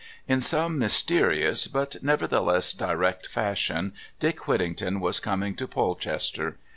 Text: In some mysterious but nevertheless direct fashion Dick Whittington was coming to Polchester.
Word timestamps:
In 0.27 0.41
some 0.41 0.79
mysterious 0.79 1.67
but 1.67 2.01
nevertheless 2.01 2.73
direct 2.73 3.27
fashion 3.27 3.93
Dick 4.19 4.47
Whittington 4.47 4.99
was 4.99 5.19
coming 5.19 5.53
to 5.57 5.67
Polchester. 5.67 6.57